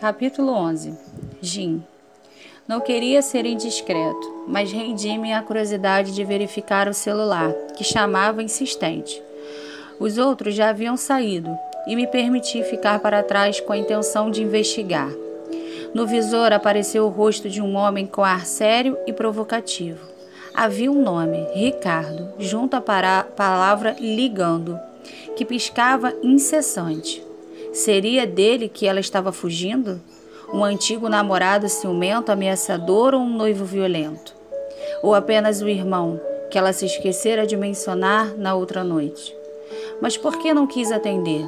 Capítulo 0.00 0.52
11 0.52 0.94
Jim 1.40 1.82
Não 2.68 2.80
queria 2.80 3.22
ser 3.22 3.46
indiscreto, 3.46 4.44
mas 4.46 4.70
rendi-me 4.70 5.32
à 5.32 5.40
curiosidade 5.40 6.14
de 6.14 6.22
verificar 6.22 6.86
o 6.86 6.92
celular, 6.92 7.50
que 7.74 7.82
chamava 7.82 8.42
insistente. 8.42 9.22
Os 9.98 10.18
outros 10.18 10.54
já 10.54 10.68
haviam 10.68 10.98
saído 10.98 11.50
e 11.86 11.96
me 11.96 12.06
permiti 12.06 12.62
ficar 12.62 12.98
para 12.98 13.22
trás 13.22 13.58
com 13.58 13.72
a 13.72 13.78
intenção 13.78 14.30
de 14.30 14.42
investigar. 14.42 15.10
No 15.94 16.06
visor 16.06 16.52
apareceu 16.52 17.06
o 17.06 17.10
rosto 17.10 17.48
de 17.48 17.62
um 17.62 17.74
homem 17.74 18.06
com 18.06 18.22
ar 18.22 18.44
sério 18.44 18.98
e 19.06 19.14
provocativo. 19.14 20.06
Havia 20.52 20.92
um 20.92 21.02
nome, 21.02 21.38
Ricardo, 21.54 22.34
junto 22.38 22.74
à 22.76 22.82
palavra 22.82 23.96
ligando, 23.98 24.78
que 25.34 25.44
piscava 25.44 26.12
incessante. 26.22 27.25
Seria 27.76 28.26
dele 28.26 28.70
que 28.70 28.86
ela 28.86 29.00
estava 29.00 29.30
fugindo? 29.30 30.00
Um 30.50 30.64
antigo 30.64 31.10
namorado 31.10 31.68
ciumento, 31.68 32.32
ameaçador 32.32 33.12
ou 33.12 33.20
um 33.20 33.28
noivo 33.28 33.66
violento? 33.66 34.34
Ou 35.02 35.14
apenas 35.14 35.60
o 35.60 35.68
irmão, 35.68 36.18
que 36.50 36.56
ela 36.56 36.72
se 36.72 36.86
esquecera 36.86 37.46
de 37.46 37.54
mencionar 37.54 38.34
na 38.34 38.54
outra 38.54 38.82
noite? 38.82 39.36
Mas 40.00 40.16
por 40.16 40.38
que 40.38 40.54
não 40.54 40.66
quis 40.66 40.90
atender? 40.90 41.46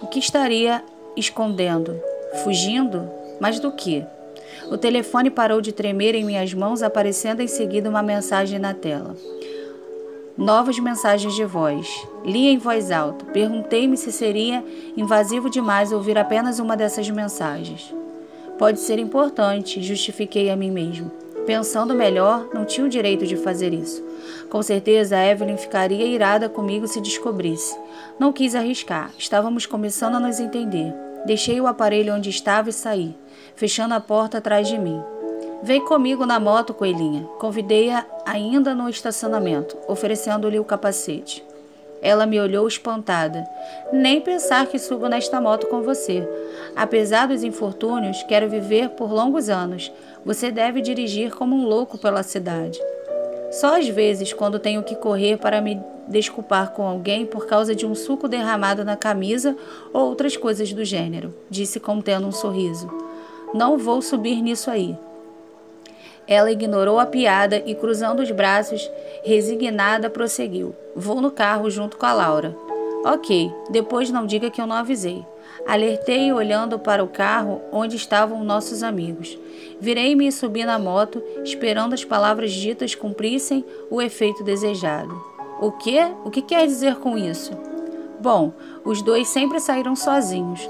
O 0.00 0.06
que 0.06 0.18
estaria 0.18 0.82
escondendo? 1.14 2.00
Fugindo? 2.42 3.06
Mas 3.38 3.60
do 3.60 3.70
que? 3.70 4.02
O 4.70 4.78
telefone 4.78 5.28
parou 5.28 5.60
de 5.60 5.72
tremer 5.72 6.14
em 6.14 6.24
minhas 6.24 6.54
mãos, 6.54 6.82
aparecendo 6.82 7.42
em 7.42 7.46
seguida 7.46 7.90
uma 7.90 8.02
mensagem 8.02 8.58
na 8.58 8.72
tela. 8.72 9.14
Novas 10.36 10.78
mensagens 10.78 11.34
de 11.34 11.46
voz. 11.46 12.06
Li 12.22 12.48
em 12.48 12.58
voz 12.58 12.90
alta. 12.90 13.24
Perguntei-me 13.24 13.96
se 13.96 14.12
seria 14.12 14.62
invasivo 14.94 15.48
demais 15.48 15.92
ouvir 15.92 16.18
apenas 16.18 16.58
uma 16.58 16.76
dessas 16.76 17.08
mensagens. 17.08 17.94
Pode 18.58 18.80
ser 18.80 18.98
importante, 18.98 19.82
justifiquei 19.82 20.50
a 20.50 20.56
mim 20.56 20.70
mesmo. 20.70 21.10
Pensando 21.46 21.94
melhor, 21.94 22.50
não 22.52 22.66
tinha 22.66 22.86
o 22.86 22.90
direito 22.90 23.26
de 23.26 23.34
fazer 23.34 23.72
isso. 23.72 24.04
Com 24.50 24.62
certeza, 24.62 25.16
Evelyn 25.16 25.56
ficaria 25.56 26.04
irada 26.04 26.50
comigo 26.50 26.86
se 26.86 27.00
descobrisse. 27.00 27.74
Não 28.18 28.30
quis 28.30 28.54
arriscar. 28.54 29.12
Estávamos 29.16 29.64
começando 29.64 30.16
a 30.16 30.20
nos 30.20 30.38
entender. 30.38 30.92
Deixei 31.24 31.58
o 31.62 31.66
aparelho 31.66 32.14
onde 32.14 32.28
estava 32.28 32.68
e 32.68 32.74
saí, 32.74 33.14
fechando 33.54 33.94
a 33.94 34.00
porta 34.00 34.36
atrás 34.36 34.68
de 34.68 34.76
mim. 34.76 35.02
Vem 35.62 35.84
comigo 35.84 36.26
na 36.26 36.38
moto, 36.38 36.74
coelhinha. 36.74 37.24
Convidei-a 37.38 38.04
ainda 38.24 38.74
no 38.74 38.88
estacionamento, 38.88 39.76
oferecendo-lhe 39.88 40.58
o 40.58 40.64
capacete. 40.64 41.44
Ela 42.02 42.26
me 42.26 42.38
olhou 42.38 42.68
espantada. 42.68 43.44
Nem 43.92 44.20
pensar 44.20 44.66
que 44.66 44.78
subo 44.78 45.08
nesta 45.08 45.40
moto 45.40 45.66
com 45.66 45.82
você. 45.82 46.28
Apesar 46.76 47.26
dos 47.26 47.42
infortúnios, 47.42 48.22
quero 48.24 48.48
viver 48.48 48.90
por 48.90 49.10
longos 49.10 49.48
anos. 49.48 49.90
Você 50.24 50.50
deve 50.50 50.80
dirigir 50.80 51.34
como 51.34 51.56
um 51.56 51.66
louco 51.66 51.96
pela 51.96 52.22
cidade. 52.22 52.78
Só 53.50 53.78
às 53.78 53.88
vezes, 53.88 54.32
quando 54.32 54.58
tenho 54.58 54.82
que 54.82 54.94
correr 54.94 55.38
para 55.38 55.60
me 55.60 55.80
desculpar 56.06 56.72
com 56.72 56.86
alguém 56.86 57.26
por 57.26 57.46
causa 57.46 57.74
de 57.74 57.86
um 57.86 57.94
suco 57.94 58.28
derramado 58.28 58.84
na 58.84 58.96
camisa 58.96 59.56
ou 59.92 60.02
outras 60.02 60.36
coisas 60.36 60.72
do 60.72 60.84
gênero, 60.84 61.34
disse 61.50 61.80
contendo 61.80 62.26
um 62.26 62.32
sorriso. 62.32 62.88
Não 63.54 63.78
vou 63.78 64.02
subir 64.02 64.42
nisso 64.42 64.70
aí. 64.70 64.96
Ela 66.28 66.50
ignorou 66.50 66.98
a 66.98 67.06
piada 67.06 67.62
e, 67.64 67.74
cruzando 67.74 68.20
os 68.20 68.30
braços, 68.30 68.90
resignada, 69.24 70.10
prosseguiu. 70.10 70.74
Vou 70.94 71.20
no 71.20 71.30
carro 71.30 71.70
junto 71.70 71.96
com 71.96 72.06
a 72.06 72.12
Laura. 72.12 72.56
Ok, 73.04 73.52
depois 73.70 74.10
não 74.10 74.26
diga 74.26 74.50
que 74.50 74.60
eu 74.60 74.66
não 74.66 74.74
avisei. 74.74 75.24
Alertei 75.66 76.32
olhando 76.32 76.78
para 76.78 77.04
o 77.04 77.08
carro 77.08 77.62
onde 77.72 77.96
estavam 77.96 78.42
nossos 78.42 78.82
amigos. 78.82 79.38
Virei-me 79.80 80.26
e 80.26 80.32
subi 80.32 80.64
na 80.64 80.78
moto, 80.78 81.22
esperando 81.44 81.92
as 81.92 82.04
palavras 82.04 82.52
ditas 82.52 82.94
cumprissem 82.94 83.64
o 83.90 84.02
efeito 84.02 84.42
desejado. 84.42 85.14
O 85.60 85.70
que? 85.72 85.98
O 86.24 86.30
que 86.30 86.42
quer 86.42 86.66
dizer 86.66 86.96
com 86.96 87.16
isso? 87.16 87.52
Bom, 88.20 88.52
os 88.84 89.02
dois 89.02 89.28
sempre 89.28 89.60
saíram 89.60 89.94
sozinhos 89.94 90.68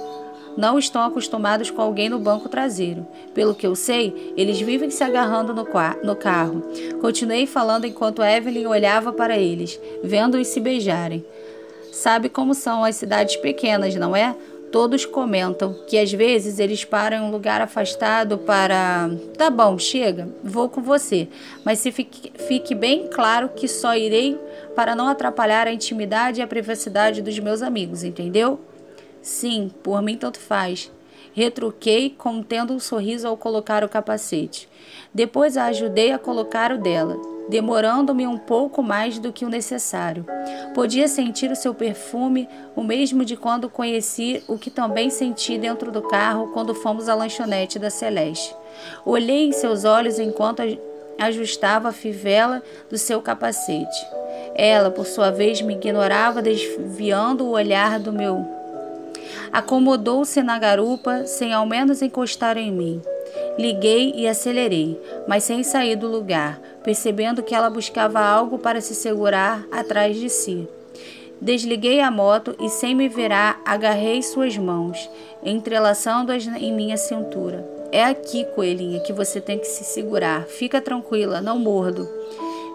não 0.56 0.78
estão 0.78 1.02
acostumados 1.02 1.70
com 1.70 1.82
alguém 1.82 2.08
no 2.08 2.18
banco 2.18 2.48
traseiro. 2.48 3.06
Pelo 3.34 3.54
que 3.54 3.66
eu 3.66 3.76
sei, 3.76 4.34
eles 4.36 4.60
vivem 4.60 4.90
se 4.90 5.04
agarrando 5.04 5.54
no, 5.54 5.66
no 6.02 6.16
carro. 6.16 6.62
Continuei 7.00 7.46
falando 7.46 7.86
enquanto 7.86 8.22
Evelyn 8.22 8.66
olhava 8.66 9.12
para 9.12 9.36
eles, 9.36 9.78
vendo-os 10.02 10.48
se 10.48 10.60
beijarem. 10.60 11.24
Sabe 11.92 12.28
como 12.28 12.54
são 12.54 12.84
as 12.84 12.96
cidades 12.96 13.36
pequenas, 13.36 13.94
não 13.94 14.14
é? 14.14 14.34
Todos 14.70 15.06
comentam 15.06 15.74
que 15.86 15.96
às 15.96 16.12
vezes 16.12 16.58
eles 16.58 16.84
param 16.84 17.16
em 17.16 17.20
um 17.20 17.30
lugar 17.30 17.62
afastado 17.62 18.36
para. 18.36 19.08
Tá 19.38 19.48
bom, 19.48 19.78
chega, 19.78 20.28
vou 20.42 20.68
com 20.68 20.82
você, 20.82 21.28
mas 21.64 21.78
se 21.78 21.92
fique, 21.92 22.32
fique 22.46 22.74
bem 22.74 23.06
claro 23.06 23.48
que 23.48 23.68
só 23.68 23.96
irei 23.96 24.38
para 24.74 24.94
não 24.94 25.08
atrapalhar 25.08 25.66
a 25.66 25.72
intimidade 25.72 26.40
e 26.40 26.42
a 26.42 26.46
privacidade 26.46 27.22
dos 27.22 27.38
meus 27.38 27.62
amigos, 27.62 28.02
entendeu? 28.02 28.60
Sim, 29.26 29.72
por 29.82 30.00
mim 30.00 30.16
tanto 30.16 30.38
faz. 30.38 30.88
Retruquei, 31.34 32.14
contendo 32.16 32.72
um 32.72 32.78
sorriso 32.78 33.26
ao 33.26 33.36
colocar 33.36 33.82
o 33.82 33.88
capacete. 33.88 34.68
Depois 35.12 35.56
a 35.56 35.64
ajudei 35.64 36.12
a 36.12 36.18
colocar 36.18 36.70
o 36.70 36.78
dela, 36.78 37.20
demorando-me 37.48 38.24
um 38.24 38.38
pouco 38.38 38.84
mais 38.84 39.18
do 39.18 39.32
que 39.32 39.44
o 39.44 39.48
necessário. 39.48 40.24
Podia 40.76 41.08
sentir 41.08 41.50
o 41.50 41.56
seu 41.56 41.74
perfume, 41.74 42.48
o 42.76 42.84
mesmo 42.84 43.24
de 43.24 43.36
quando 43.36 43.68
conheci 43.68 44.44
o 44.46 44.56
que 44.56 44.70
também 44.70 45.10
senti 45.10 45.58
dentro 45.58 45.90
do 45.90 46.02
carro 46.02 46.52
quando 46.52 46.72
fomos 46.72 47.08
à 47.08 47.14
lanchonete 47.16 47.80
da 47.80 47.90
Celeste. 47.90 48.54
Olhei 49.04 49.48
em 49.48 49.52
seus 49.52 49.84
olhos 49.84 50.20
enquanto 50.20 50.62
ajustava 51.18 51.88
a 51.88 51.92
fivela 51.92 52.62
do 52.88 52.96
seu 52.96 53.20
capacete. 53.20 54.06
Ela, 54.54 54.88
por 54.88 55.04
sua 55.04 55.32
vez, 55.32 55.60
me 55.60 55.74
ignorava, 55.74 56.40
desviando 56.40 57.44
o 57.44 57.50
olhar 57.50 57.98
do 57.98 58.12
meu 58.12 58.55
Acomodou-se 59.52 60.42
na 60.42 60.58
garupa 60.58 61.26
sem 61.26 61.52
ao 61.52 61.66
menos 61.66 62.02
encostar 62.02 62.56
em 62.56 62.70
mim. 62.72 63.00
Liguei 63.58 64.12
e 64.14 64.26
acelerei, 64.28 65.00
mas 65.26 65.44
sem 65.44 65.62
sair 65.62 65.96
do 65.96 66.06
lugar, 66.06 66.60
percebendo 66.84 67.42
que 67.42 67.54
ela 67.54 67.70
buscava 67.70 68.20
algo 68.20 68.58
para 68.58 68.80
se 68.80 68.94
segurar 68.94 69.66
atrás 69.70 70.16
de 70.16 70.28
si. 70.28 70.68
Desliguei 71.40 72.00
a 72.00 72.10
moto 72.10 72.54
e, 72.58 72.68
sem 72.68 72.94
me 72.94 73.08
virar, 73.08 73.60
agarrei 73.64 74.22
suas 74.22 74.56
mãos, 74.56 75.10
entrelaçando-as 75.42 76.46
em 76.46 76.72
minha 76.72 76.96
cintura. 76.96 77.66
É 77.92 78.04
aqui, 78.04 78.44
coelhinha, 78.54 79.00
que 79.00 79.12
você 79.12 79.40
tem 79.40 79.58
que 79.58 79.66
se 79.66 79.84
segurar. 79.84 80.44
Fica 80.46 80.80
tranquila, 80.80 81.40
não 81.40 81.58
mordo. 81.58 82.08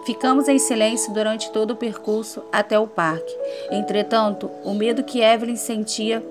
Ficamos 0.04 0.48
em 0.48 0.58
silêncio 0.58 1.12
durante 1.12 1.50
todo 1.52 1.72
o 1.72 1.76
percurso 1.76 2.42
até 2.50 2.78
o 2.78 2.88
parque. 2.88 3.32
Entretanto, 3.70 4.50
o 4.64 4.74
medo 4.74 5.04
que 5.04 5.20
Evelyn 5.20 5.54
sentia 5.54 6.22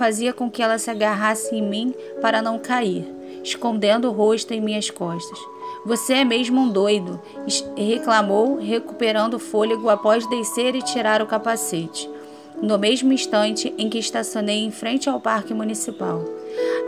fazia 0.00 0.32
com 0.32 0.50
que 0.50 0.62
ela 0.62 0.78
se 0.78 0.90
agarrasse 0.90 1.54
em 1.54 1.60
mim 1.60 1.94
para 2.22 2.40
não 2.40 2.58
cair, 2.58 3.06
escondendo 3.44 4.08
o 4.08 4.12
rosto 4.12 4.54
em 4.54 4.58
minhas 4.58 4.88
costas. 4.88 5.38
Você 5.84 6.14
é 6.14 6.24
mesmo 6.24 6.58
um 6.58 6.70
doido, 6.70 7.20
reclamou, 7.76 8.56
recuperando 8.56 9.34
o 9.34 9.38
fôlego 9.38 9.90
após 9.90 10.26
descer 10.26 10.74
e 10.74 10.80
tirar 10.80 11.20
o 11.20 11.26
capacete, 11.26 12.08
no 12.62 12.78
mesmo 12.78 13.12
instante 13.12 13.74
em 13.76 13.90
que 13.90 13.98
estacionei 13.98 14.64
em 14.64 14.70
frente 14.70 15.06
ao 15.06 15.20
parque 15.20 15.52
municipal. 15.52 16.24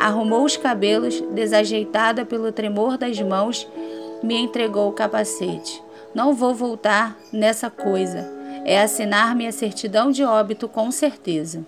Arrumou 0.01 0.47
os 0.47 0.57
cabelos, 0.57 1.21
desajeitada 1.35 2.25
pelo 2.25 2.51
tremor 2.51 2.97
das 2.97 3.21
mãos, 3.21 3.69
me 4.23 4.37
entregou 4.37 4.89
o 4.89 4.95
capacete. 4.95 5.83
Não 6.15 6.33
vou 6.33 6.55
voltar 6.55 7.15
nessa 7.31 7.69
coisa. 7.69 8.27
É 8.65 8.81
assinar 8.81 9.37
minha 9.37 9.53
certidão 9.53 10.11
de 10.11 10.25
óbito 10.25 10.67
com 10.67 10.91
certeza. 10.91 11.63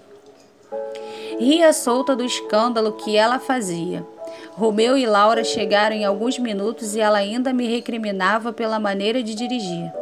Ria 1.39 1.73
solta 1.73 2.15
do 2.15 2.25
escândalo 2.25 2.93
que 2.93 3.17
ela 3.17 3.39
fazia. 3.39 4.07
Romeu 4.53 4.97
e 4.97 5.05
Laura 5.05 5.43
chegaram 5.43 5.97
em 5.97 6.05
alguns 6.05 6.39
minutos 6.39 6.95
e 6.95 7.01
ela 7.01 7.19
ainda 7.19 7.53
me 7.53 7.67
recriminava 7.67 8.53
pela 8.53 8.79
maneira 8.79 9.23
de 9.23 9.35
dirigir. 9.35 9.93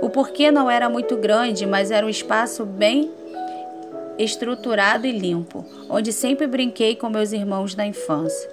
O 0.00 0.08
porquê 0.08 0.50
não 0.50 0.70
era 0.70 0.88
muito 0.88 1.16
grande, 1.16 1.66
mas 1.66 1.90
era 1.90 2.06
um 2.06 2.10
espaço 2.10 2.64
bem 2.64 3.10
estruturado 4.18 5.06
e 5.06 5.12
limpo, 5.12 5.64
onde 5.88 6.12
sempre 6.12 6.46
brinquei 6.46 6.94
com 6.94 7.08
meus 7.08 7.32
irmãos 7.32 7.74
da 7.74 7.86
infância. 7.86 8.50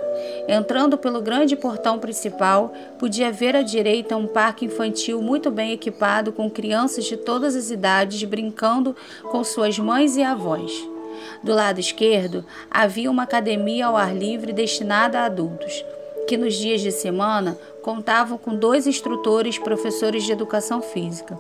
Entrando 0.47 0.97
pelo 0.97 1.21
grande 1.21 1.55
portão 1.57 1.99
principal, 1.99 2.73
podia 2.97 3.31
ver 3.31 3.55
à 3.55 3.61
direita 3.61 4.15
um 4.15 4.27
parque 4.27 4.65
infantil 4.65 5.21
muito 5.21 5.51
bem 5.51 5.73
equipado 5.73 6.31
com 6.31 6.49
crianças 6.49 7.05
de 7.05 7.17
todas 7.17 7.55
as 7.55 7.69
idades 7.69 8.23
brincando 8.23 8.95
com 9.23 9.43
suas 9.43 9.77
mães 9.77 10.15
e 10.15 10.23
avós. 10.23 10.71
Do 11.43 11.53
lado 11.53 11.79
esquerdo 11.79 12.45
havia 12.69 13.09
uma 13.09 13.23
academia 13.23 13.87
ao 13.87 13.95
ar 13.95 14.15
livre 14.15 14.53
destinada 14.53 15.19
a 15.19 15.25
adultos, 15.25 15.83
que 16.27 16.37
nos 16.37 16.55
dias 16.55 16.81
de 16.81 16.91
semana 16.91 17.57
contavam 17.81 18.37
com 18.37 18.55
dois 18.55 18.85
instrutores 18.87 19.57
professores 19.57 20.23
de 20.23 20.31
educação 20.31 20.81
física. 20.81 21.39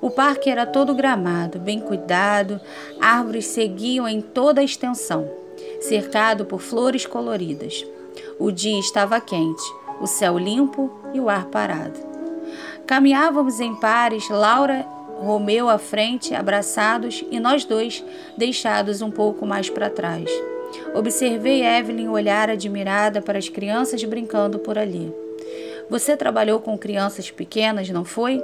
O 0.00 0.10
parque 0.10 0.50
era 0.50 0.66
todo 0.66 0.94
gramado, 0.94 1.58
bem 1.58 1.80
cuidado, 1.80 2.60
árvores 3.00 3.46
seguiam 3.46 4.06
em 4.08 4.20
toda 4.20 4.60
a 4.60 4.64
extensão. 4.64 5.30
cercado 5.80 6.44
por 6.44 6.60
flores 6.60 7.06
coloridas. 7.06 7.86
O 8.38 8.50
dia 8.50 8.78
estava 8.78 9.20
quente, 9.20 9.62
o 10.00 10.06
céu 10.06 10.38
limpo 10.38 10.90
e 11.12 11.20
o 11.20 11.28
ar 11.28 11.46
parado. 11.46 11.98
Caminhávamos 12.86 13.60
em 13.60 13.74
pares, 13.74 14.28
Laura 14.28 14.86
Romeu 15.18 15.68
à 15.68 15.78
frente, 15.78 16.34
abraçados, 16.34 17.24
e 17.30 17.40
nós 17.40 17.64
dois 17.64 18.04
deixados 18.36 19.00
um 19.00 19.10
pouco 19.10 19.46
mais 19.46 19.70
para 19.70 19.90
trás. 19.90 20.30
Observei 20.94 21.64
Evelyn 21.64 22.08
olhar 22.08 22.50
admirada 22.50 23.22
para 23.22 23.38
as 23.38 23.48
crianças 23.48 24.02
brincando 24.04 24.58
por 24.58 24.78
ali. 24.78 25.12
Você 25.88 26.16
trabalhou 26.16 26.60
com 26.60 26.78
crianças 26.78 27.30
pequenas, 27.30 27.88
não 27.90 28.04
foi? 28.04 28.42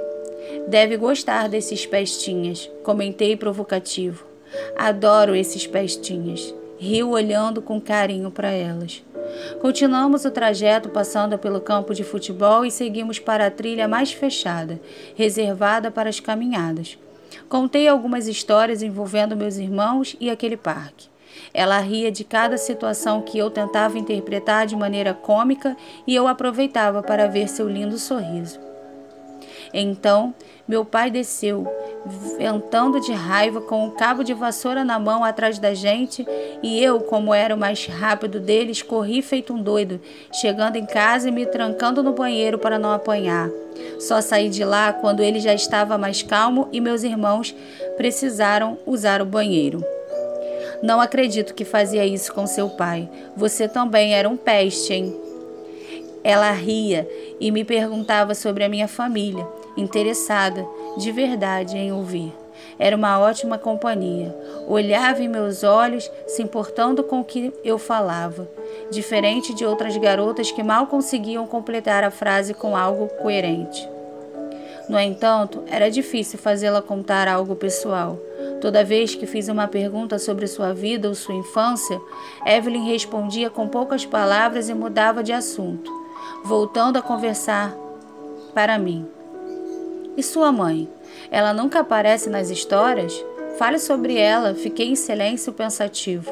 Deve 0.67 0.97
gostar 0.97 1.49
desses 1.49 1.85
pestinhas, 1.85 2.69
comentei 2.83 3.35
provocativo. 3.35 4.25
Adoro 4.75 5.35
esses 5.35 5.65
pestinhas. 5.65 6.53
Riu 6.77 7.09
olhando 7.09 7.61
com 7.61 7.79
carinho 7.79 8.31
para 8.31 8.49
elas. 8.49 9.03
Continuamos 9.59 10.25
o 10.25 10.31
trajeto 10.31 10.89
passando 10.89 11.37
pelo 11.37 11.61
campo 11.61 11.93
de 11.93 12.03
futebol 12.03 12.65
e 12.65 12.71
seguimos 12.71 13.19
para 13.19 13.47
a 13.47 13.51
trilha 13.51 13.87
mais 13.87 14.11
fechada, 14.11 14.79
reservada 15.15 15.91
para 15.91 16.09
as 16.09 16.19
caminhadas. 16.19 16.97
Contei 17.47 17.87
algumas 17.87 18.27
histórias 18.27 18.81
envolvendo 18.81 19.35
meus 19.35 19.57
irmãos 19.57 20.15
e 20.19 20.29
aquele 20.29 20.57
parque. 20.57 21.09
Ela 21.53 21.79
ria 21.79 22.11
de 22.11 22.23
cada 22.23 22.57
situação 22.57 23.21
que 23.21 23.37
eu 23.37 23.49
tentava 23.49 23.97
interpretar 23.97 24.65
de 24.65 24.75
maneira 24.75 25.13
cômica 25.13 25.75
e 26.05 26.15
eu 26.15 26.27
aproveitava 26.27 27.01
para 27.01 27.27
ver 27.27 27.47
seu 27.47 27.67
lindo 27.67 27.97
sorriso. 27.97 28.70
Então, 29.73 30.33
meu 30.67 30.83
pai 30.83 31.09
desceu, 31.09 31.67
ventando 32.37 32.99
de 32.99 33.13
raiva, 33.13 33.61
com 33.61 33.87
o 33.87 33.91
cabo 33.91 34.23
de 34.23 34.33
vassoura 34.33 34.83
na 34.83 34.99
mão 34.99 35.23
atrás 35.23 35.59
da 35.59 35.73
gente, 35.73 36.25
e 36.61 36.83
eu, 36.83 37.01
como 37.01 37.33
era 37.33 37.55
o 37.55 37.57
mais 37.57 37.85
rápido 37.85 38.39
deles, 38.39 38.81
corri 38.81 39.21
feito 39.21 39.53
um 39.53 39.61
doido, 39.61 39.99
chegando 40.33 40.75
em 40.75 40.85
casa 40.85 41.29
e 41.29 41.31
me 41.31 41.45
trancando 41.45 42.03
no 42.03 42.13
banheiro 42.13 42.57
para 42.57 42.79
não 42.79 42.91
apanhar. 42.91 43.49
Só 43.99 44.21
saí 44.21 44.49
de 44.49 44.63
lá 44.63 44.91
quando 44.93 45.21
ele 45.21 45.39
já 45.39 45.53
estava 45.53 45.97
mais 45.97 46.21
calmo 46.21 46.67
e 46.71 46.81
meus 46.81 47.03
irmãos 47.03 47.55
precisaram 47.97 48.77
usar 48.85 49.21
o 49.21 49.25
banheiro. 49.25 49.83
Não 50.81 50.99
acredito 50.99 51.53
que 51.53 51.63
fazia 51.63 52.05
isso 52.05 52.33
com 52.33 52.47
seu 52.47 52.69
pai. 52.69 53.07
Você 53.37 53.67
também 53.67 54.15
era 54.15 54.27
um 54.27 54.35
peste, 54.35 54.93
hein? 54.93 55.15
Ela 56.23 56.51
ria 56.51 57.07
e 57.39 57.51
me 57.51 57.63
perguntava 57.63 58.33
sobre 58.33 58.63
a 58.63 58.69
minha 58.69 58.87
família, 58.87 59.47
interessada 59.81 60.65
de 60.97 61.11
verdade 61.11 61.77
em 61.77 61.91
ouvir. 61.91 62.33
Era 62.77 62.95
uma 62.95 63.19
ótima 63.19 63.57
companhia. 63.57 64.35
Olhava 64.67 65.21
em 65.21 65.27
meus 65.27 65.63
olhos, 65.63 66.09
se 66.27 66.41
importando 66.41 67.03
com 67.03 67.19
o 67.19 67.25
que 67.25 67.53
eu 67.63 67.77
falava, 67.77 68.49
diferente 68.89 69.53
de 69.53 69.65
outras 69.65 69.95
garotas 69.97 70.51
que 70.51 70.63
mal 70.63 70.87
conseguiam 70.87 71.45
completar 71.45 72.03
a 72.03 72.11
frase 72.11 72.53
com 72.53 72.75
algo 72.75 73.07
coerente. 73.21 73.87
No 74.89 74.99
entanto, 74.99 75.63
era 75.67 75.89
difícil 75.89 76.37
fazê-la 76.37 76.81
contar 76.81 77.27
algo 77.27 77.55
pessoal. 77.55 78.19
Toda 78.59 78.83
vez 78.83 79.15
que 79.15 79.25
fiz 79.25 79.47
uma 79.47 79.67
pergunta 79.67 80.19
sobre 80.19 80.47
sua 80.47 80.73
vida 80.73 81.07
ou 81.07 81.15
sua 81.15 81.35
infância, 81.35 82.01
Evelyn 82.45 82.85
respondia 82.85 83.49
com 83.49 83.67
poucas 83.67 84.05
palavras 84.05 84.69
e 84.69 84.73
mudava 84.73 85.23
de 85.23 85.31
assunto, 85.31 85.89
voltando 86.43 86.97
a 86.97 87.01
conversar 87.01 87.75
para 88.53 88.77
mim. 88.77 89.07
E 90.21 90.23
sua 90.23 90.51
mãe? 90.51 90.87
Ela 91.31 91.51
nunca 91.51 91.79
aparece 91.79 92.29
nas 92.29 92.51
histórias? 92.51 93.11
Fale 93.57 93.79
sobre 93.79 94.19
ela, 94.19 94.53
fiquei 94.53 94.89
em 94.89 94.95
silêncio 94.95 95.51
pensativo. 95.51 96.31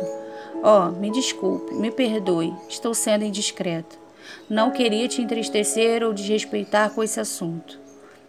Oh, 0.63 0.91
me 0.91 1.09
desculpe, 1.09 1.73
me 1.73 1.89
perdoe, 1.89 2.53
estou 2.69 2.93
sendo 2.93 3.25
indiscreta. 3.25 3.95
Não 4.47 4.69
queria 4.69 5.07
te 5.07 5.23
entristecer 5.23 6.03
ou 6.03 6.13
desrespeitar 6.13 6.91
com 6.91 7.01
esse 7.01 7.19
assunto. 7.19 7.79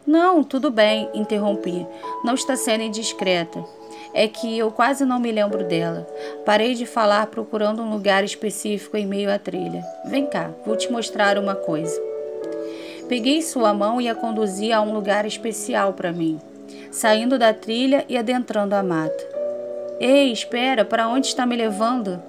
Não, 0.06 0.42
tudo 0.42 0.70
bem, 0.70 1.10
interrompi. 1.12 1.86
Não 2.24 2.32
está 2.32 2.56
sendo 2.56 2.82
indiscreta 2.82 3.62
é 4.14 4.26
que 4.26 4.58
eu 4.58 4.72
quase 4.72 5.04
não 5.04 5.20
me 5.20 5.30
lembro 5.30 5.62
dela. 5.62 6.06
Parei 6.44 6.74
de 6.74 6.86
falar 6.86 7.26
procurando 7.26 7.82
um 7.82 7.90
lugar 7.90 8.24
específico 8.24 8.96
em 8.96 9.06
meio 9.06 9.30
à 9.30 9.38
trilha. 9.38 9.84
Vem 10.06 10.26
cá, 10.26 10.50
vou 10.66 10.74
te 10.74 10.90
mostrar 10.90 11.38
uma 11.38 11.54
coisa. 11.54 12.09
Peguei 13.10 13.42
sua 13.42 13.74
mão 13.74 14.00
e 14.00 14.08
a 14.08 14.14
conduzi 14.14 14.72
a 14.72 14.80
um 14.80 14.94
lugar 14.94 15.26
especial 15.26 15.94
para 15.94 16.12
mim, 16.12 16.38
saindo 16.92 17.36
da 17.40 17.52
trilha 17.52 18.04
e 18.08 18.16
adentrando 18.16 18.72
a 18.76 18.84
mata. 18.84 19.28
Ei, 19.98 20.30
espera, 20.30 20.84
para 20.84 21.08
onde 21.08 21.26
está 21.26 21.44
me 21.44 21.56
levando? 21.56 22.22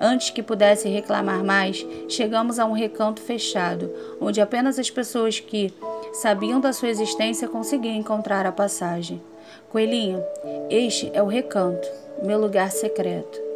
Antes 0.00 0.30
que 0.30 0.42
pudesse 0.42 0.88
reclamar 0.88 1.44
mais, 1.44 1.86
chegamos 2.08 2.58
a 2.58 2.64
um 2.64 2.72
recanto 2.72 3.20
fechado, 3.20 3.88
onde 4.20 4.40
apenas 4.40 4.76
as 4.76 4.90
pessoas 4.90 5.38
que 5.38 5.72
sabiam 6.12 6.60
da 6.60 6.72
sua 6.72 6.88
existência 6.88 7.46
conseguiam 7.46 7.94
encontrar 7.94 8.44
a 8.44 8.50
passagem. 8.50 9.22
Coelhinho, 9.70 10.20
este 10.68 11.12
é 11.14 11.22
o 11.22 11.26
recanto, 11.26 11.88
meu 12.24 12.40
lugar 12.40 12.72
secreto. 12.72 13.53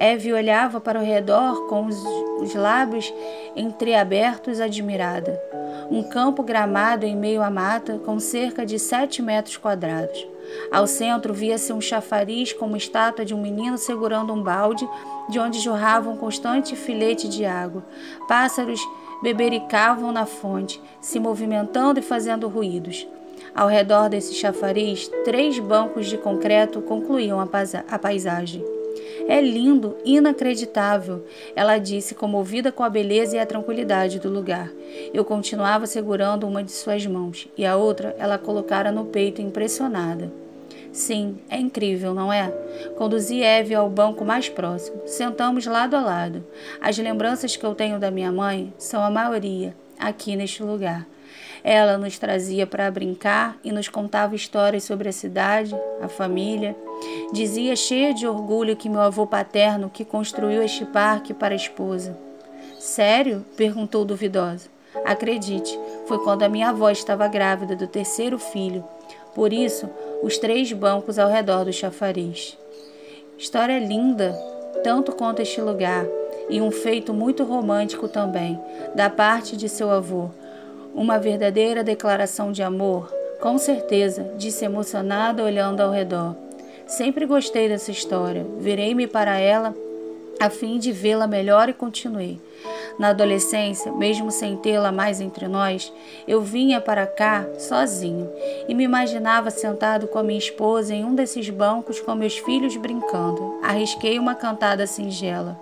Eve 0.00 0.32
olhava 0.32 0.80
para 0.80 0.98
o 0.98 1.04
redor 1.04 1.68
com 1.68 1.84
os, 1.84 2.02
os 2.40 2.54
lábios 2.54 3.12
entreabertos, 3.54 4.58
admirada. 4.58 5.38
Um 5.90 6.02
campo 6.02 6.42
gramado 6.42 7.04
em 7.04 7.14
meio 7.14 7.42
à 7.42 7.50
mata, 7.50 7.98
com 7.98 8.18
cerca 8.18 8.64
de 8.64 8.78
sete 8.78 9.20
metros 9.20 9.58
quadrados. 9.58 10.26
Ao 10.72 10.86
centro 10.86 11.34
via-se 11.34 11.70
um 11.70 11.82
chafariz 11.82 12.54
com 12.54 12.64
uma 12.64 12.78
estátua 12.78 13.26
de 13.26 13.34
um 13.34 13.42
menino 13.42 13.76
segurando 13.76 14.32
um 14.32 14.42
balde, 14.42 14.88
de 15.28 15.38
onde 15.38 15.60
jorrava 15.60 16.08
um 16.08 16.16
constante 16.16 16.74
filete 16.74 17.28
de 17.28 17.44
água. 17.44 17.84
Pássaros 18.26 18.80
bebericavam 19.22 20.12
na 20.12 20.24
fonte, 20.24 20.80
se 20.98 21.20
movimentando 21.20 22.00
e 22.00 22.02
fazendo 22.02 22.48
ruídos. 22.48 23.06
Ao 23.54 23.68
redor 23.68 24.08
desse 24.08 24.32
chafariz, 24.32 25.08
três 25.26 25.58
bancos 25.58 26.06
de 26.06 26.16
concreto 26.16 26.80
concluíam 26.80 27.38
a 27.38 27.98
paisagem. 27.98 28.79
É 29.28 29.40
lindo, 29.40 29.96
inacreditável, 30.04 31.24
ela 31.54 31.78
disse, 31.78 32.14
comovida 32.14 32.72
com 32.72 32.82
a 32.82 32.90
beleza 32.90 33.36
e 33.36 33.38
a 33.38 33.46
tranquilidade 33.46 34.18
do 34.18 34.28
lugar. 34.28 34.70
Eu 35.12 35.24
continuava 35.24 35.86
segurando 35.86 36.46
uma 36.46 36.62
de 36.62 36.72
suas 36.72 37.06
mãos 37.06 37.48
e 37.56 37.64
a 37.64 37.76
outra 37.76 38.14
ela 38.18 38.38
colocara 38.38 38.90
no 38.90 39.04
peito, 39.06 39.40
impressionada. 39.40 40.32
Sim, 40.92 41.38
é 41.48 41.56
incrível, 41.56 42.12
não 42.12 42.32
é? 42.32 42.50
Conduzi 42.96 43.42
Eve 43.42 43.74
ao 43.74 43.88
banco 43.88 44.24
mais 44.24 44.48
próximo. 44.48 45.02
Sentamos 45.06 45.64
lado 45.66 45.94
a 45.94 46.00
lado. 46.00 46.44
As 46.80 46.98
lembranças 46.98 47.56
que 47.56 47.64
eu 47.64 47.74
tenho 47.74 47.98
da 48.00 48.10
minha 48.10 48.32
mãe 48.32 48.72
são 48.76 49.02
a 49.02 49.10
maioria 49.10 49.74
aqui 49.98 50.34
neste 50.34 50.62
lugar. 50.62 51.06
Ela 51.62 51.98
nos 51.98 52.18
trazia 52.18 52.66
para 52.66 52.90
brincar 52.90 53.58
e 53.62 53.70
nos 53.70 53.88
contava 53.88 54.34
histórias 54.34 54.84
sobre 54.84 55.08
a 55.08 55.12
cidade, 55.12 55.76
a 56.00 56.08
família. 56.08 56.74
Dizia 57.32 57.76
cheia 57.76 58.12
de 58.12 58.26
orgulho 58.26 58.76
que 58.76 58.88
meu 58.88 59.00
avô 59.00 59.26
paterno 59.26 59.90
que 59.90 60.04
construiu 60.04 60.62
este 60.62 60.84
parque 60.84 61.32
para 61.32 61.54
a 61.54 61.56
esposa. 61.56 62.16
Sério? 62.78 63.44
perguntou 63.56 64.04
duvidosa. 64.04 64.68
Acredite, 65.04 65.78
foi 66.06 66.18
quando 66.18 66.42
a 66.42 66.48
minha 66.48 66.70
avó 66.70 66.90
estava 66.90 67.28
grávida 67.28 67.76
do 67.76 67.86
terceiro 67.86 68.38
filho. 68.38 68.84
Por 69.34 69.52
isso, 69.52 69.88
os 70.22 70.38
três 70.38 70.72
bancos 70.72 71.18
ao 71.18 71.30
redor 71.30 71.64
do 71.64 71.72
chafariz. 71.72 72.58
História 73.38 73.78
linda, 73.78 74.32
tanto 74.82 75.12
quanto 75.12 75.40
este 75.40 75.60
lugar, 75.60 76.06
e 76.48 76.60
um 76.60 76.70
feito 76.70 77.14
muito 77.14 77.44
romântico 77.44 78.08
também, 78.08 78.60
da 78.94 79.08
parte 79.08 79.56
de 79.56 79.68
seu 79.68 79.90
avô, 79.90 80.30
uma 80.94 81.18
verdadeira 81.18 81.84
declaração 81.84 82.50
de 82.50 82.62
amor, 82.62 83.10
com 83.40 83.56
certeza, 83.56 84.34
disse 84.36 84.64
emocionada 84.64 85.44
olhando 85.44 85.80
ao 85.80 85.92
redor. 85.92 86.34
Sempre 86.90 87.24
gostei 87.24 87.68
dessa 87.68 87.92
história. 87.92 88.44
Virei-me 88.58 89.06
para 89.06 89.38
ela 89.38 89.72
a 90.40 90.50
fim 90.50 90.76
de 90.76 90.90
vê-la 90.90 91.24
melhor 91.24 91.68
e 91.68 91.72
continuei. 91.72 92.40
Na 92.98 93.10
adolescência, 93.10 93.92
mesmo 93.92 94.32
sem 94.32 94.56
tê-la 94.56 94.90
mais 94.90 95.20
entre 95.20 95.46
nós, 95.46 95.92
eu 96.26 96.40
vinha 96.40 96.80
para 96.80 97.06
cá 97.06 97.46
sozinho 97.60 98.28
e 98.66 98.74
me 98.74 98.82
imaginava 98.82 99.50
sentado 99.50 100.08
com 100.08 100.18
a 100.18 100.22
minha 100.24 100.38
esposa 100.38 100.92
em 100.92 101.04
um 101.04 101.14
desses 101.14 101.48
bancos 101.48 102.00
com 102.00 102.12
meus 102.16 102.36
filhos 102.38 102.76
brincando. 102.76 103.60
Arrisquei 103.62 104.18
uma 104.18 104.34
cantada 104.34 104.84
singela. 104.84 105.56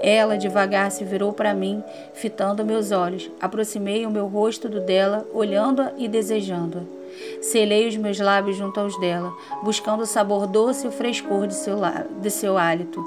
Ela 0.00 0.38
devagar 0.38 0.92
se 0.92 1.04
virou 1.04 1.32
para 1.32 1.52
mim, 1.52 1.82
fitando 2.14 2.64
meus 2.64 2.92
olhos. 2.92 3.28
Aproximei 3.40 4.06
o 4.06 4.10
meu 4.10 4.28
rosto 4.28 4.68
do 4.68 4.80
dela, 4.80 5.26
olhando-a 5.34 5.92
e 5.98 6.06
desejando-a. 6.06 6.99
Selei 7.40 7.88
os 7.88 7.96
meus 7.96 8.18
lábios 8.18 8.56
junto 8.56 8.78
aos 8.80 8.98
dela, 8.98 9.32
buscando 9.62 10.02
o 10.02 10.06
sabor 10.06 10.46
doce 10.46 10.86
e 10.86 10.88
o 10.88 10.92
frescor 10.92 11.46
de 11.46 11.54
seu, 11.54 11.78
de 12.20 12.30
seu 12.30 12.56
hálito. 12.56 13.02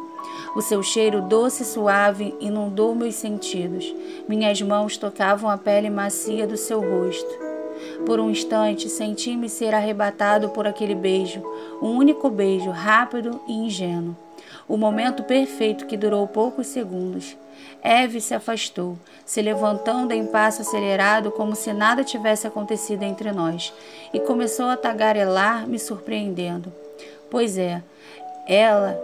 O 0.56 0.62
seu 0.62 0.82
cheiro 0.84 1.22
doce 1.22 1.64
e 1.64 1.66
suave 1.66 2.36
inundou 2.40 2.96
meus 2.96 3.16
sentidos. 3.16 3.94
Minhas 4.28 4.62
mãos 4.62 4.98
tocavam 4.98 5.50
a 5.50 5.58
pele 5.58 5.90
macia 5.90 6.48
do 6.48 6.58
seu 6.58 6.80
rosto. 6.80 7.54
Por 8.06 8.20
um 8.20 8.30
instante 8.30 8.90
senti-me 8.90 9.50
ser 9.50 9.74
arrebatado 9.74 10.50
por 10.50 10.68
aquele 10.68 10.96
beijo, 10.96 11.42
um 11.82 11.98
único 11.98 12.30
beijo, 12.30 12.70
rápido 12.70 13.40
e 13.48 13.54
ingênuo. 13.54 14.16
O 14.67 14.77
momento 14.77 15.24
perfeito 15.24 15.86
que 15.86 15.98
durou 15.98 16.27
poucos 16.27 16.67
segundos. 16.67 17.38
Eve 17.84 18.22
se 18.22 18.34
afastou, 18.34 18.98
se 19.25 19.41
levantando 19.41 20.13
em 20.13 20.25
passo 20.25 20.62
acelerado 20.62 21.32
como 21.32 21.55
se 21.55 21.74
nada 21.74 22.03
tivesse 22.03 22.48
acontecido 22.48 23.03
entre 23.03 23.32
nós, 23.32 23.74
e 24.13 24.20
começou 24.20 24.67
a 24.67 24.77
tagarelar, 24.77 25.67
me 25.67 25.77
surpreendendo. 25.77 26.72
Pois 27.29 27.58
é, 27.58 27.84
ela, 28.48 29.00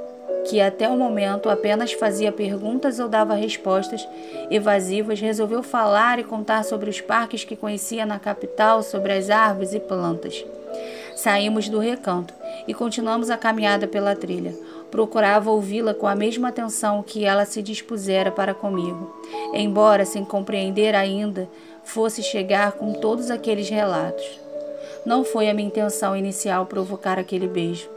que 0.48 0.62
até 0.62 0.88
o 0.88 0.98
momento 0.98 1.50
apenas 1.50 1.92
fazia 1.94 2.32
perguntas 2.32 3.00
ou 3.00 3.10
dava 3.10 3.34
respostas 3.34 4.08
evasivas, 4.50 5.20
resolveu 5.20 5.62
falar 5.62 6.20
e 6.20 6.24
contar 6.24 6.64
sobre 6.64 6.90
os 6.90 7.02
parques 7.02 7.44
que 7.44 7.56
conhecia 7.56 8.06
na 8.06 8.18
capital, 8.18 8.82
sobre 8.82 9.14
as 9.14 9.30
árvores 9.30 9.74
e 9.74 9.80
plantas. 9.80 10.46
Saímos 11.16 11.68
do 11.68 11.80
recanto 11.80 12.34
e 12.68 12.74
continuamos 12.74 13.30
a 13.30 13.38
caminhada 13.38 13.88
pela 13.88 14.16
trilha. 14.16 14.56
Procurava 14.92 15.52
ouvi-la 15.52 15.94
com 15.94 16.08
a 16.08 16.16
mesma 16.16 16.50
atenção 16.50 17.04
que 17.04 17.24
ela 17.24 17.46
se 17.46 17.62
dispusera 17.62 18.32
para 18.32 18.54
comigo, 18.54 19.16
embora 19.54 20.06
sem 20.06 20.26
compreender 20.26 20.96
ainda 20.96 21.48
fosse 21.84 22.24
chegar 22.24 22.74
com 22.74 22.94
todos 22.94 23.30
aqueles 23.30 23.70
relatos. 23.70 24.26
Não 25.06 25.24
foi 25.24 25.50
a 25.50 25.54
minha 25.54 25.68
intenção 25.68 26.16
inicial 26.16 26.66
provocar 26.66 27.18
aquele 27.18 27.48
beijo. 27.48 27.90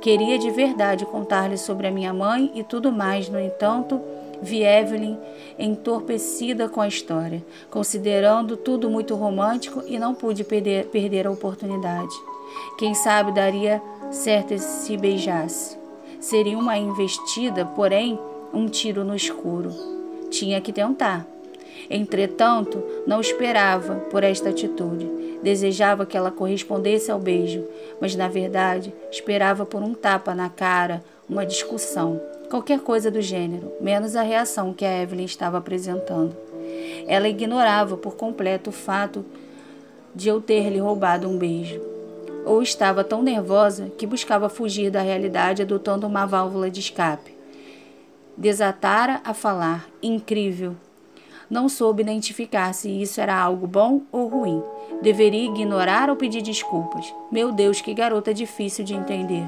Queria 0.00 0.38
de 0.38 0.50
verdade 0.50 1.06
contar-lhe 1.06 1.56
sobre 1.56 1.86
a 1.86 1.90
minha 1.90 2.12
mãe 2.12 2.50
e 2.54 2.62
tudo 2.62 2.92
mais, 2.92 3.28
no 3.28 3.40
entanto, 3.40 4.00
vi 4.42 4.62
Evelyn 4.62 5.16
entorpecida 5.58 6.68
com 6.68 6.80
a 6.80 6.88
história, 6.88 7.42
considerando 7.70 8.56
tudo 8.56 8.90
muito 8.90 9.14
romântico 9.14 9.82
e 9.86 9.98
não 9.98 10.14
pude 10.14 10.44
perder, 10.44 10.86
perder 10.86 11.26
a 11.26 11.30
oportunidade. 11.30 12.14
Quem 12.78 12.94
sabe 12.94 13.32
daria 13.32 13.80
certo 14.10 14.58
se 14.58 14.96
beijasse. 14.96 15.79
Seria 16.20 16.58
uma 16.58 16.76
investida, 16.76 17.64
porém, 17.64 18.18
um 18.52 18.68
tiro 18.68 19.02
no 19.02 19.16
escuro. 19.16 19.72
Tinha 20.30 20.60
que 20.60 20.70
tentar. 20.70 21.26
Entretanto, 21.88 22.84
não 23.06 23.22
esperava 23.22 23.94
por 24.10 24.22
esta 24.22 24.50
atitude. 24.50 25.10
Desejava 25.42 26.04
que 26.04 26.18
ela 26.18 26.30
correspondesse 26.30 27.10
ao 27.10 27.18
beijo, 27.18 27.64
mas 27.98 28.14
na 28.14 28.28
verdade 28.28 28.92
esperava 29.10 29.64
por 29.64 29.82
um 29.82 29.94
tapa 29.94 30.34
na 30.34 30.50
cara, 30.50 31.02
uma 31.26 31.46
discussão, 31.46 32.20
qualquer 32.50 32.80
coisa 32.80 33.10
do 33.10 33.22
gênero, 33.22 33.72
menos 33.80 34.14
a 34.14 34.22
reação 34.22 34.74
que 34.74 34.84
a 34.84 35.02
Evelyn 35.02 35.24
estava 35.24 35.56
apresentando. 35.56 36.36
Ela 37.06 37.30
ignorava 37.30 37.96
por 37.96 38.16
completo 38.16 38.68
o 38.68 38.74
fato 38.74 39.24
de 40.14 40.28
eu 40.28 40.42
ter 40.42 40.68
lhe 40.68 40.78
roubado 40.78 41.26
um 41.26 41.38
beijo 41.38 41.89
ou 42.44 42.62
estava 42.62 43.04
tão 43.04 43.22
nervosa 43.22 43.90
que 43.96 44.06
buscava 44.06 44.48
fugir 44.48 44.90
da 44.90 45.00
realidade 45.00 45.62
adotando 45.62 46.06
uma 46.06 46.26
válvula 46.26 46.70
de 46.70 46.80
escape. 46.80 47.36
Desatara 48.36 49.20
a 49.24 49.34
falar, 49.34 49.88
incrível. 50.02 50.74
Não 51.50 51.68
soube 51.68 52.02
identificar 52.02 52.72
se 52.72 52.88
isso 52.88 53.20
era 53.20 53.36
algo 53.36 53.66
bom 53.66 54.02
ou 54.12 54.28
ruim. 54.28 54.62
Deveria 55.02 55.46
ignorar 55.46 56.08
ou 56.08 56.16
pedir 56.16 56.42
desculpas. 56.42 57.12
Meu 57.30 57.50
Deus, 57.50 57.80
que 57.80 57.92
garota 57.92 58.32
difícil 58.32 58.84
de 58.84 58.94
entender. 58.94 59.44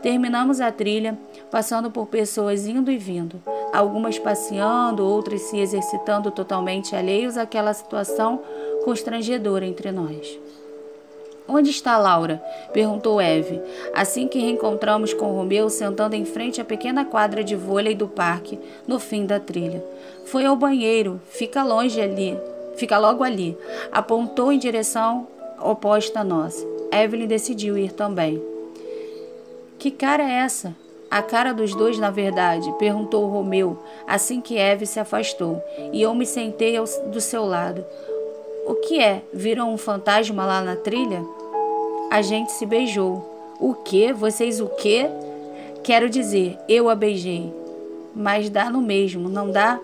Terminamos 0.00 0.60
a 0.60 0.70
trilha, 0.70 1.18
passando 1.50 1.90
por 1.90 2.06
pessoas 2.06 2.66
indo 2.66 2.90
e 2.90 2.98
vindo, 2.98 3.40
algumas 3.72 4.18
passeando, 4.18 5.04
outras 5.04 5.42
se 5.42 5.58
exercitando 5.58 6.30
totalmente 6.30 6.94
alheios 6.94 7.36
àquela 7.36 7.72
situação 7.72 8.40
constrangedora 8.84 9.66
entre 9.66 9.90
nós. 9.90 10.38
Onde 11.48 11.70
está 11.70 11.98
Laura? 11.98 12.42
perguntou 12.72 13.20
Eve, 13.20 13.60
assim 13.92 14.28
que 14.28 14.38
reencontramos 14.38 15.12
com 15.12 15.32
Romeu 15.32 15.68
sentando 15.68 16.14
em 16.14 16.24
frente 16.24 16.60
à 16.60 16.64
pequena 16.64 17.04
quadra 17.04 17.42
de 17.42 17.56
vôlei 17.56 17.94
do 17.94 18.06
parque, 18.06 18.58
no 18.86 18.98
fim 18.98 19.26
da 19.26 19.40
trilha. 19.40 19.84
Foi 20.24 20.44
ao 20.44 20.56
banheiro, 20.56 21.20
fica 21.28 21.64
longe 21.64 22.00
ali, 22.00 22.38
fica 22.76 22.98
logo 22.98 23.24
ali. 23.24 23.56
Apontou 23.90 24.52
em 24.52 24.58
direção 24.58 25.26
oposta 25.60 26.20
à 26.20 26.24
nossa. 26.24 26.64
Evelyn 26.92 27.26
decidiu 27.26 27.76
ir 27.76 27.92
também. 27.92 28.42
Que 29.78 29.90
cara 29.90 30.22
é 30.22 30.44
essa? 30.44 30.76
A 31.10 31.20
cara 31.20 31.52
dos 31.52 31.74
dois, 31.74 31.98
na 31.98 32.10
verdade, 32.10 32.72
perguntou 32.78 33.26
Romeu, 33.26 33.78
assim 34.06 34.40
que 34.40 34.56
Eve 34.56 34.86
se 34.86 34.98
afastou, 34.98 35.62
e 35.92 36.00
eu 36.00 36.14
me 36.14 36.24
sentei 36.24 36.74
ao, 36.74 36.86
do 37.06 37.20
seu 37.20 37.44
lado. 37.44 37.84
O 38.64 38.74
que 38.76 39.00
é? 39.00 39.22
Viram 39.32 39.72
um 39.72 39.76
fantasma 39.76 40.46
lá 40.46 40.60
na 40.60 40.76
trilha? 40.76 41.24
A 42.10 42.22
gente 42.22 42.52
se 42.52 42.64
beijou. 42.64 43.28
O 43.58 43.74
que? 43.74 44.12
Vocês 44.12 44.60
o 44.60 44.68
quê? 44.68 45.08
Quero 45.82 46.08
dizer, 46.08 46.56
eu 46.68 46.88
a 46.88 46.94
beijei. 46.94 47.52
Mas 48.14 48.48
dá 48.48 48.70
no 48.70 48.80
mesmo, 48.80 49.28
não 49.28 49.50
dá? 49.50 49.80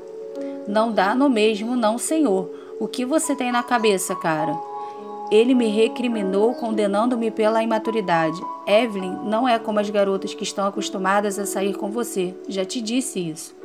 Não 0.68 0.92
dá 0.92 1.14
no 1.14 1.28
mesmo, 1.28 1.74
não, 1.74 1.98
senhor. 1.98 2.50
O 2.78 2.86
que 2.86 3.04
você 3.04 3.34
tem 3.34 3.50
na 3.50 3.64
cabeça, 3.64 4.14
cara? 4.14 4.56
Ele 5.30 5.54
me 5.54 5.66
recriminou, 5.66 6.54
condenando-me 6.54 7.30
pela 7.30 7.62
imaturidade. 7.62 8.40
Evelyn 8.66 9.18
não 9.24 9.48
é 9.48 9.58
como 9.58 9.80
as 9.80 9.90
garotas 9.90 10.34
que 10.34 10.44
estão 10.44 10.66
acostumadas 10.66 11.38
a 11.38 11.44
sair 11.46 11.74
com 11.74 11.90
você. 11.90 12.32
Já 12.48 12.64
te 12.64 12.80
disse 12.80 13.18
isso. 13.28 13.56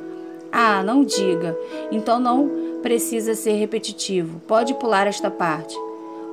Ah, 0.50 0.82
não 0.82 1.04
diga. 1.04 1.56
Então 1.90 2.18
não 2.18 2.73
precisa 2.84 3.34
ser 3.34 3.52
repetitivo. 3.52 4.40
Pode 4.40 4.74
pular 4.74 5.06
esta 5.06 5.30
parte. 5.30 5.74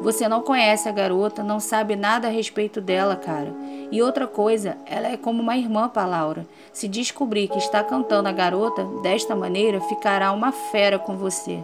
Você 0.01 0.27
não 0.27 0.41
conhece 0.41 0.89
a 0.89 0.91
garota, 0.91 1.41
não 1.41 1.62
sabe 1.62 1.96
nada 1.96 2.27
a 2.27 2.31
respeito 2.31 2.81
dela, 2.81 3.15
cara. 3.15 3.53
E 3.89 4.01
outra 4.01 4.27
coisa, 4.27 4.75
ela 4.86 5.08
é 5.08 5.15
como 5.15 5.41
uma 5.41 5.55
irmã 5.55 5.88
para 5.88 6.05
Laura. 6.05 6.46
Se 6.74 6.89
descobrir 6.89 7.48
que 7.48 7.58
está 7.58 7.81
cantando 7.81 8.27
a 8.27 8.34
garota 8.34 8.84
desta 9.01 9.34
maneira, 9.34 9.79
ficará 9.79 10.34
uma 10.34 10.51
fera 10.51 11.00
com 11.00 11.15
você. 11.15 11.58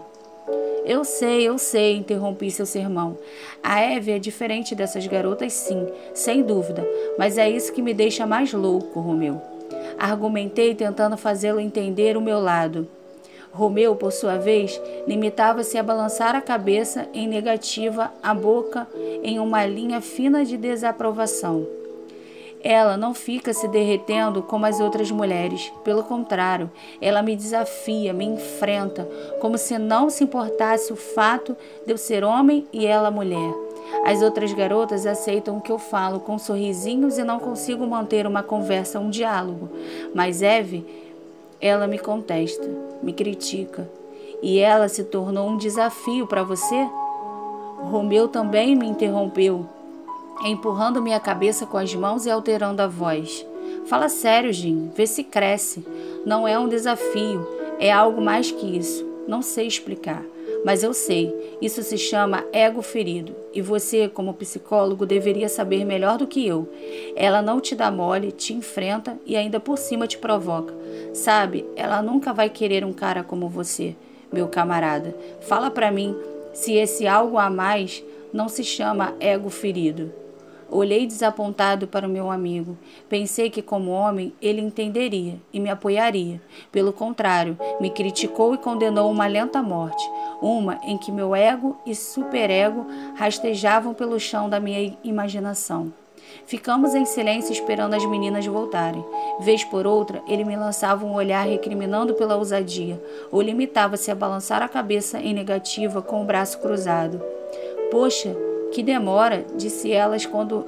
Eu 0.86 1.04
sei, 1.04 1.46
eu 1.46 1.58
sei, 1.58 1.98
interrompi 1.98 2.50
seu 2.50 2.66
sermão. 2.66 3.18
A 3.62 3.82
Eve 3.82 4.14
é 4.14 4.20
diferente 4.20 4.74
dessas 4.74 5.06
garotas, 5.06 5.52
sim, 5.52 5.86
sem 6.14 6.42
dúvida, 6.42 6.88
mas 7.20 7.38
é 7.38 7.50
isso 7.50 7.74
que 7.74 7.82
me 7.82 7.94
deixa 7.94 8.26
mais 8.26 8.54
louco, 8.54 9.02
Romeu. 9.02 9.42
Argumentei 10.00 10.74
tentando 10.74 11.18
fazê-lo 11.18 11.60
entender 11.60 12.16
o 12.16 12.22
meu 12.22 12.40
lado. 12.40 12.88
Romeu, 13.58 13.96
por 13.96 14.12
sua 14.12 14.38
vez, 14.38 14.80
limitava-se 15.08 15.80
a 15.80 15.84
balançar 15.84 16.36
a 16.36 16.42
cabeça 16.42 17.08
em 17.12 17.28
negativa, 17.28 18.14
a 18.22 18.32
boca 18.32 18.88
em 19.24 19.40
uma 19.40 19.66
linha 19.66 20.00
fina 20.00 20.46
de 20.46 20.56
desaprovação. 20.56 21.66
Ela 22.64 22.96
não 22.96 23.16
fica 23.16 23.54
se 23.54 23.68
derretendo 23.68 24.44
como 24.44 24.68
as 24.68 24.80
outras 24.80 25.10
mulheres. 25.10 25.72
Pelo 25.84 26.04
contrário, 26.04 26.70
ela 27.02 27.24
me 27.24 27.36
desafia, 27.36 28.14
me 28.14 28.26
enfrenta, 28.26 29.10
como 29.40 29.58
se 29.58 29.80
não 29.80 30.08
se 30.08 30.24
importasse 30.24 30.94
o 30.94 30.96
fato 30.96 31.58
de 31.84 31.92
eu 31.92 31.98
ser 31.98 32.24
homem 32.24 32.68
e 32.72 32.86
ela 32.86 33.10
mulher. 33.10 33.54
As 34.06 34.22
outras 34.22 34.54
garotas 34.54 35.08
aceitam 35.08 35.58
o 35.58 35.62
que 35.62 35.72
eu 35.72 35.80
falo 35.80 36.20
com 36.20 36.38
sorrisinhos 36.38 37.18
e 37.18 37.24
não 37.24 37.40
consigo 37.40 37.88
manter 37.88 38.28
uma 38.28 38.44
conversa, 38.44 39.00
um 39.00 39.10
diálogo. 39.10 39.70
Mas 40.14 40.42
Eve 40.42 41.07
ela 41.60 41.88
me 41.88 41.98
contesta, 41.98 42.68
me 43.02 43.14
critica. 43.14 43.90
E 44.42 44.60
ela 44.60 44.88
se 44.88 45.04
tornou 45.04 45.50
um 45.50 45.58
desafio 45.58 46.28
para 46.28 46.44
você? 46.44 46.88
Romeu 47.80 48.28
também 48.28 48.76
me 48.76 48.88
interrompeu, 48.88 49.66
empurrando 50.44 51.02
minha 51.02 51.20
cabeça 51.20 51.66
com 51.66 51.78
as 51.78 51.94
mãos 51.96 52.26
e 52.26 52.30
alterando 52.30 52.82
a 52.82 52.88
voz. 52.88 53.46
Fala 53.86 54.10
sério, 54.10 54.52
Jim, 54.54 54.92
vê 54.96 55.08
se 55.08 55.24
cresce. 55.24 55.86
Não 56.26 56.48
é 56.48 56.58
um 56.58 56.68
desafio, 56.68 57.48
é 57.80 57.92
algo 57.92 58.22
mais 58.22 58.52
que 58.52 58.78
isso. 58.78 59.06
Não 59.28 59.42
sei 59.42 59.68
explicar. 59.68 60.24
Mas 60.68 60.84
eu 60.84 60.94
sei, 60.94 61.34
isso 61.62 61.82
se 61.82 61.98
chama 61.98 62.44
ego 62.52 62.82
ferido 62.82 63.34
e 63.54 63.62
você, 63.62 64.10
como 64.10 64.34
psicólogo, 64.34 65.06
deveria 65.06 65.48
saber 65.48 65.86
melhor 65.86 66.18
do 66.18 66.28
que 66.28 66.46
eu. 66.46 66.68
Ela 67.16 67.42
não 67.42 67.62
te 67.62 67.74
dá 67.74 67.90
mole, 67.90 68.34
te 68.34 68.52
enfrenta 68.54 69.18
e 69.26 69.38
ainda 69.38 69.62
por 69.62 69.78
cima 69.78 70.08
te 70.08 70.18
provoca. 70.18 70.74
Sabe, 71.14 71.66
ela 71.74 72.02
nunca 72.02 72.34
vai 72.34 72.50
querer 72.50 72.84
um 72.84 72.92
cara 72.92 73.24
como 73.24 73.48
você, 73.48 73.96
meu 74.30 74.50
camarada. 74.50 75.16
Fala 75.40 75.72
para 75.72 75.90
mim 75.90 76.14
se 76.52 76.74
esse 76.74 77.08
algo 77.08 77.38
a 77.38 77.50
mais 77.50 78.04
não 78.34 78.50
se 78.50 78.62
chama 78.62 79.16
ego 79.22 79.50
ferido. 79.50 80.12
Olhei 80.70 81.08
desapontado 81.08 81.88
para 81.88 82.06
o 82.06 82.10
meu 82.10 82.30
amigo. 82.30 82.78
Pensei 83.08 83.50
que, 83.50 83.62
como 83.62 83.92
homem, 83.92 84.34
ele 84.42 84.62
entenderia 84.62 85.36
e 85.54 85.60
me 85.60 85.70
apoiaria. 85.70 86.42
Pelo 86.72 86.92
contrário, 86.92 87.58
me 87.80 87.90
criticou 87.90 88.54
e 88.54 88.58
condenou 88.58 89.10
uma 89.10 89.28
lenta 89.28 89.62
morte, 89.64 90.04
uma 90.42 90.80
em 90.84 90.98
que 90.98 91.12
meu 91.12 91.34
ego 91.34 91.78
e 91.86 91.96
superego 91.96 92.86
rastejavam 93.16 93.94
pelo 93.94 94.20
chão 94.20 94.50
da 94.50 94.60
minha 94.60 94.98
imaginação. 95.04 95.94
Ficamos 96.46 96.94
em 96.94 97.06
silêncio 97.06 97.52
esperando 97.54 97.94
as 97.94 98.06
meninas 98.06 98.46
voltarem. 98.46 99.04
Vez 99.40 99.64
por 99.64 99.88
outra, 99.88 100.22
ele 100.28 100.44
me 100.44 100.56
lançava 100.56 101.06
um 101.06 101.14
olhar 101.14 101.48
recriminando 101.48 102.14
pela 102.14 102.36
ousadia, 102.36 103.02
ou 103.32 103.42
limitava-se 103.42 104.12
a 104.12 104.16
balançar 104.16 104.62
a 104.62 104.68
cabeça 104.68 105.20
em 105.20 105.34
negativa 105.34 106.02
com 106.02 106.22
o 106.22 106.26
braço 106.26 106.60
cruzado. 106.60 107.22
Poxa, 107.90 108.36
que 108.72 108.84
demora, 108.84 109.46
disse 109.56 109.92
elas 109.92 110.26
quando 110.26 110.66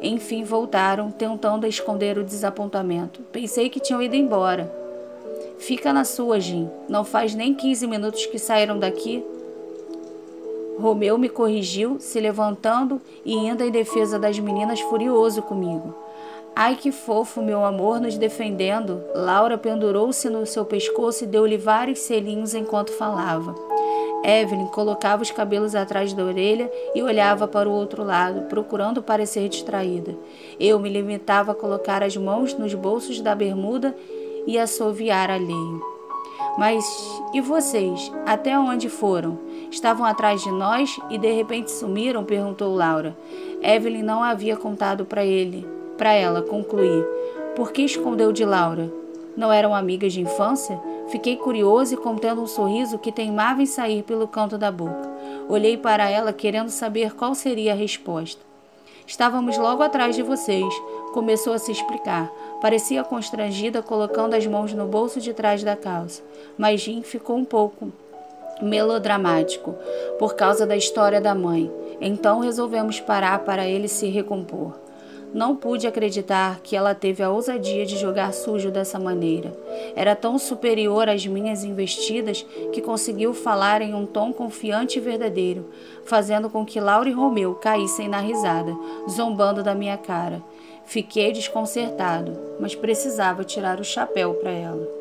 Enfim 0.00 0.44
voltaram, 0.44 1.10
tentando 1.10 1.66
esconder 1.66 2.18
o 2.18 2.24
desapontamento. 2.24 3.20
Pensei 3.32 3.68
que 3.68 3.80
tinham 3.80 4.00
ido 4.00 4.14
embora. 4.14 4.72
Fica 5.58 5.92
na 5.92 6.04
sua, 6.04 6.38
Jim. 6.38 6.70
Não 6.88 7.04
faz 7.04 7.34
nem 7.34 7.52
15 7.52 7.86
minutos 7.86 8.26
que 8.26 8.38
saíram 8.38 8.78
daqui. 8.78 9.24
Romeu 10.78 11.18
me 11.18 11.28
corrigiu, 11.28 11.96
se 11.98 12.20
levantando 12.20 13.02
e 13.24 13.34
indo 13.34 13.64
em 13.64 13.70
defesa 13.70 14.18
das 14.18 14.38
meninas 14.38 14.80
furioso 14.80 15.42
comigo. 15.42 15.92
Ai 16.54 16.76
que 16.76 16.92
fofo, 16.92 17.42
meu 17.42 17.64
amor, 17.64 18.00
nos 18.00 18.16
defendendo. 18.16 19.02
Laura 19.14 19.58
pendurou-se 19.58 20.30
no 20.30 20.46
seu 20.46 20.64
pescoço 20.64 21.24
e 21.24 21.26
deu-lhe 21.26 21.56
vários 21.56 21.98
selinhos 22.00 22.54
enquanto 22.54 22.92
falava. 22.92 23.67
Evelyn 24.24 24.66
colocava 24.66 25.22
os 25.22 25.30
cabelos 25.30 25.74
atrás 25.74 26.12
da 26.12 26.24
orelha 26.24 26.70
e 26.94 27.02
olhava 27.02 27.46
para 27.46 27.68
o 27.68 27.72
outro 27.72 28.02
lado, 28.04 28.42
procurando 28.42 29.02
parecer 29.02 29.48
distraída. 29.48 30.16
Eu 30.58 30.78
me 30.78 30.88
limitava 30.88 31.52
a 31.52 31.54
colocar 31.54 32.02
as 32.02 32.16
mãos 32.16 32.54
nos 32.54 32.74
bolsos 32.74 33.20
da 33.20 33.34
bermuda 33.34 33.96
e 34.46 34.58
assoviar 34.58 35.30
alheio. 35.30 35.98
Mas 36.58 36.84
e 37.32 37.40
vocês? 37.40 38.10
Até 38.26 38.58
onde 38.58 38.88
foram? 38.88 39.38
Estavam 39.70 40.04
atrás 40.04 40.42
de 40.42 40.50
nós 40.50 40.98
e 41.08 41.16
de 41.16 41.30
repente 41.30 41.70
sumiram? 41.70 42.24
perguntou 42.24 42.74
Laura. 42.74 43.16
Evelyn 43.62 44.02
não 44.02 44.22
havia 44.22 44.56
contado 44.56 45.04
para 45.04 45.24
ele, 45.24 45.64
para 45.96 46.12
ela 46.12 46.42
concluir. 46.42 47.06
Por 47.54 47.70
que 47.70 47.82
escondeu 47.82 48.32
de 48.32 48.44
Laura? 48.44 48.92
Não 49.36 49.52
eram 49.52 49.72
amigas 49.72 50.12
de 50.12 50.20
infância? 50.20 50.80
Fiquei 51.10 51.36
curioso 51.36 51.94
e 51.94 51.96
contendo 51.96 52.42
um 52.42 52.46
sorriso 52.46 52.98
que 52.98 53.10
teimava 53.10 53.62
em 53.62 53.66
sair 53.66 54.02
pelo 54.02 54.28
canto 54.28 54.58
da 54.58 54.70
boca. 54.70 55.08
Olhei 55.48 55.76
para 55.76 56.08
ela 56.08 56.32
querendo 56.32 56.68
saber 56.68 57.14
qual 57.14 57.34
seria 57.34 57.72
a 57.72 57.76
resposta. 57.76 58.42
Estávamos 59.06 59.56
logo 59.56 59.82
atrás 59.82 60.14
de 60.14 60.22
vocês. 60.22 60.68
Começou 61.14 61.54
a 61.54 61.58
se 61.58 61.72
explicar. 61.72 62.30
Parecia 62.60 63.02
constrangida, 63.02 63.82
colocando 63.82 64.34
as 64.34 64.46
mãos 64.46 64.74
no 64.74 64.84
bolso 64.84 65.18
de 65.18 65.32
trás 65.32 65.64
da 65.64 65.74
calça. 65.74 66.22
Mas 66.58 66.82
Jim 66.82 67.00
ficou 67.00 67.36
um 67.36 67.44
pouco 67.44 67.90
melodramático 68.60 69.74
por 70.18 70.34
causa 70.34 70.66
da 70.66 70.76
história 70.76 71.22
da 71.22 71.34
mãe. 71.34 71.72
Então 72.02 72.40
resolvemos 72.40 73.00
parar 73.00 73.38
para 73.40 73.66
ele 73.66 73.88
se 73.88 74.08
recompor. 74.08 74.74
Não 75.32 75.54
pude 75.54 75.86
acreditar 75.86 76.60
que 76.62 76.74
ela 76.74 76.94
teve 76.94 77.22
a 77.22 77.30
ousadia 77.30 77.84
de 77.84 77.96
jogar 77.96 78.32
sujo 78.32 78.70
dessa 78.70 78.98
maneira. 78.98 79.56
Era 79.94 80.16
tão 80.16 80.38
superior 80.38 81.08
às 81.08 81.26
minhas 81.26 81.64
investidas 81.64 82.44
que 82.72 82.80
conseguiu 82.80 83.34
falar 83.34 83.82
em 83.82 83.94
um 83.94 84.06
tom 84.06 84.32
confiante 84.32 84.98
e 84.98 85.02
verdadeiro, 85.02 85.66
fazendo 86.04 86.48
com 86.48 86.64
que 86.64 86.80
Laura 86.80 87.08
e 87.08 87.12
Romeu 87.12 87.54
caíssem 87.54 88.08
na 88.08 88.20
risada, 88.20 88.74
zombando 89.08 89.62
da 89.62 89.74
minha 89.74 89.98
cara. 89.98 90.42
Fiquei 90.86 91.32
desconcertado, 91.32 92.32
mas 92.58 92.74
precisava 92.74 93.44
tirar 93.44 93.78
o 93.78 93.84
chapéu 93.84 94.34
para 94.34 94.50
ela. 94.50 94.97